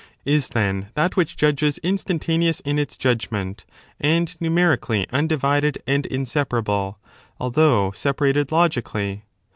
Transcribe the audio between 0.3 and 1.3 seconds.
Is, then, that